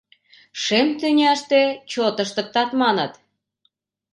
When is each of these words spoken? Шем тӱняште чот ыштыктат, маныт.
Шем 0.63 0.87
тӱняште 0.99 1.61
чот 1.91 2.17
ыштыктат, 2.23 2.69
маныт. 2.81 3.13